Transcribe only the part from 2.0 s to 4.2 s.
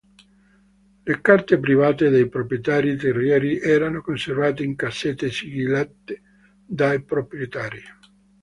dei proprietari terrieri erano